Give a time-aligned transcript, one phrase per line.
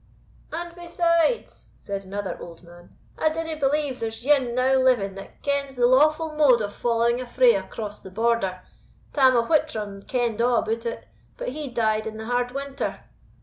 [0.51, 5.75] "And besides," said another old man, "I dinna believe there's ane now living that kens
[5.75, 8.63] the lawful mode of following a fray across the Border.
[9.13, 13.01] Tam o' Whittram kend a' about it; but he died in the hard winter."